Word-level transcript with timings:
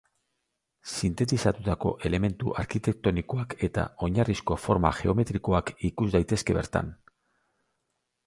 Sintetizatutako 0.91 1.89
elementu 2.09 2.55
arkitektonikoak 2.61 3.53
eta 3.67 3.83
oinarrizko 4.07 4.57
forma 4.63 4.93
geometrikoak 5.01 5.71
ikus 5.93 6.07
daitezke 6.15 6.57
bertan. 6.59 6.91